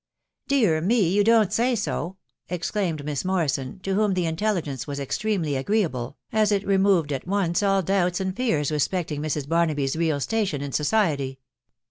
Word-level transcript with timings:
"Dear 0.57 0.81
me! 0.81 1.07
you 1.09 1.23
don't 1.23 1.53
say 1.53 1.75
so!" 1.75 2.17
exclaimed 2.49 3.05
Miss 3.05 3.23
Morrison, 3.23 3.77
to 3.81 3.93
whom 3.93 4.15
the 4.15 4.25
intelligence 4.25 4.87
was 4.87 4.99
extremely 4.99 5.55
agreeable, 5.55 6.17
as 6.33 6.51
it 6.51 6.65
re 6.65 6.77
moved 6.79 7.13
at 7.13 7.27
once 7.27 7.61
all 7.61 7.83
doubts 7.83 8.19
and 8.19 8.35
fears 8.35 8.71
respecting 8.71 9.21
Mrs. 9.21 9.47
Barnaby's 9.47 9.95
real 9.95 10.19
station 10.19 10.63
in 10.63 10.71
society. 10.71 11.37